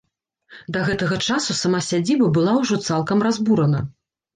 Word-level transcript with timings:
Да 0.77 0.83
гэтага 0.87 1.19
часу 1.29 1.59
сама 1.61 1.85
сядзіба 1.91 2.33
была 2.41 2.59
ўжо 2.65 2.85
цалкам 2.91 3.19
разбурана. 3.31 3.89